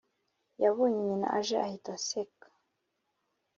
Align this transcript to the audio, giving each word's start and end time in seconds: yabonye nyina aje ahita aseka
yabonye 0.63 0.99
nyina 1.07 1.27
aje 1.37 1.55
ahita 1.65 1.89
aseka 1.97 2.47